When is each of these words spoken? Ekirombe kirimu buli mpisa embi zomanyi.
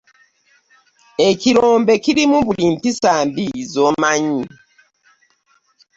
Ekirombe 1.29 1.93
kirimu 2.03 2.37
buli 2.45 2.65
mpisa 2.73 3.09
embi 3.21 3.45
zomanyi. 3.73 4.43